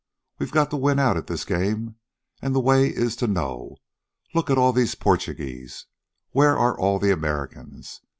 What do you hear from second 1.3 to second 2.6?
game, and the